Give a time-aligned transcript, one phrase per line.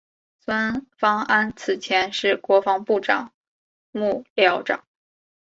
[0.43, 3.33] 孙芳安此前是国防部长
[3.91, 4.83] 幕僚长。